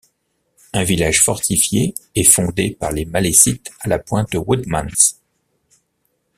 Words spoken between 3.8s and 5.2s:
à la pointe Woodmans.